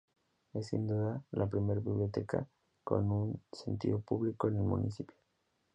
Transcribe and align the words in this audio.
Es 0.53 0.65
sin 0.65 0.87
duda 0.87 1.23
la 1.29 1.45
primera 1.47 1.79
biblioteca 1.79 2.47
con 2.83 3.11
un 3.11 3.39
sentido 3.51 3.99
público 4.01 4.47
en 4.47 4.55
el 4.55 4.63
municipio. 4.63 5.15